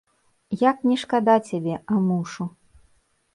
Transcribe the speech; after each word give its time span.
Як 0.69 0.77
не 0.91 0.97
шкада 1.01 1.35
цябе, 1.51 1.75
а 1.93 1.99
мушу. 2.07 2.49